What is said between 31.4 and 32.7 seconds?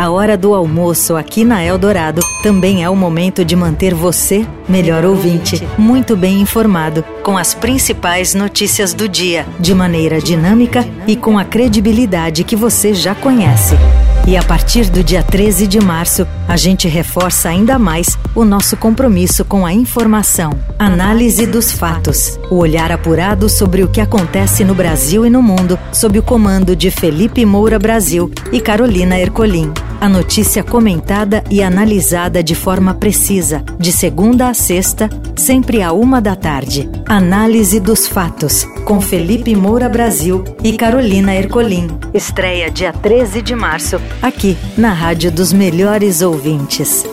e analisada de